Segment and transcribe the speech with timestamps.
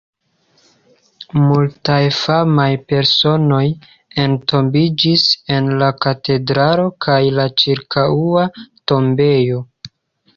[1.39, 3.59] Multaj famaj personoj
[4.23, 5.25] entombiĝis
[5.57, 8.47] en la katedralo kaj la ĉirkaŭa
[8.93, 9.61] tombejo.